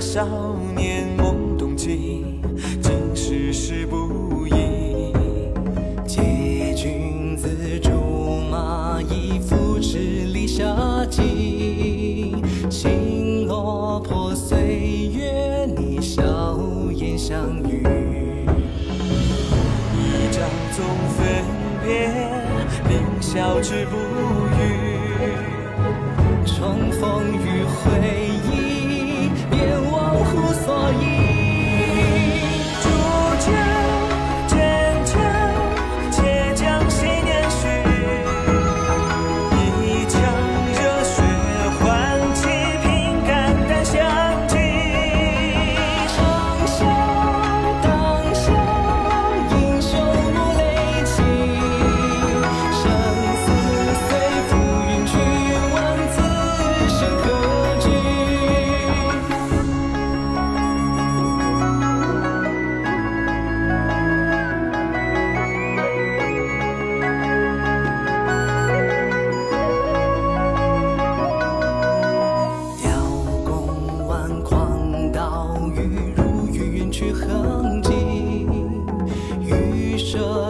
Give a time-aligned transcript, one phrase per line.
[0.00, 0.26] 少
[0.76, 2.24] 年懵懂期，
[2.82, 5.12] 今世事不易。
[6.06, 7.48] 借君子
[7.80, 7.90] 竹
[8.50, 10.64] 马，一扶持立下
[11.10, 12.42] 情。
[12.70, 16.22] 星落破岁月，你笑
[16.92, 17.82] 颜相遇。
[19.96, 20.42] 一朝
[20.76, 20.84] 总
[21.14, 21.44] 分
[21.84, 22.10] 别，
[22.88, 24.33] 凌霄之不。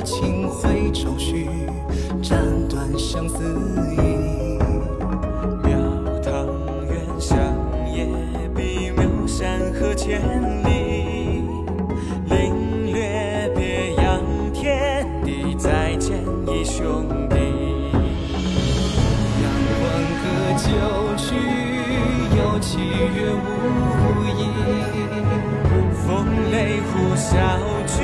[0.00, 1.46] 舍清辉愁绪，
[2.22, 3.44] 斩断相思
[3.92, 4.56] 意。
[5.62, 5.76] 庙
[6.22, 6.46] 堂
[6.88, 7.36] 远相
[7.92, 8.06] 野，
[8.56, 10.22] 比묘山河千
[10.64, 11.44] 里。
[12.30, 14.22] 领略别样
[14.54, 17.36] 天地，再见一兄弟。
[19.42, 19.44] 阳
[19.76, 19.80] 关
[20.16, 20.24] 歌
[20.56, 20.68] 旧
[21.18, 21.34] 曲，
[22.38, 23.44] 有七月无
[24.40, 24.42] 影。
[26.06, 26.08] 风
[26.50, 27.28] 雷呼啸
[27.86, 27.98] 去，